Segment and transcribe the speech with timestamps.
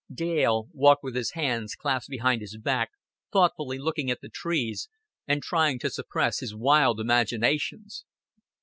[0.11, 2.89] Dale walked with his hands clasped behind his back,
[3.31, 4.89] thoughtfully looking at the trees,
[5.27, 8.03] and trying to suppress his wild imaginations.